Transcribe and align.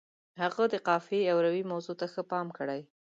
هغه 0.41 0.63
د 0.73 0.75
قافیې 0.87 1.29
او 1.33 1.37
روي 1.45 1.63
موضوع 1.71 1.95
ته 2.01 2.05
ښه 2.13 2.23
پام 2.31 2.47
کړی. 2.57 2.81